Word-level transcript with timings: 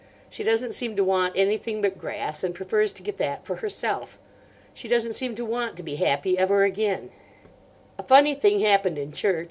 She 0.31 0.43
doesn't 0.43 0.71
seem 0.73 0.95
to 0.95 1.03
want 1.03 1.37
anything 1.37 1.79
but 1.83 1.99
grass, 1.99 2.43
and 2.43 2.55
prefers 2.55 2.91
to 2.93 3.03
get 3.03 3.17
that 3.17 3.45
for 3.45 3.57
herself. 3.57 4.17
She 4.73 4.87
doesn't 4.87 5.13
seem 5.13 5.35
to 5.35 5.45
want 5.45 5.77
to 5.77 5.83
be 5.83 5.97
happy 5.97 6.39
ever 6.39 6.63
again. 6.63 7.11
"A 7.99 8.03
funny 8.03 8.33
thing 8.33 8.61
happened 8.61 8.97
in 8.97 9.11
church. 9.11 9.39